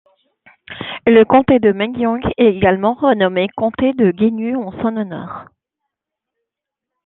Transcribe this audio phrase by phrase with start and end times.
[1.05, 5.45] Le comté de Mengjiang est également renommé comté de Jingyu en son honneur.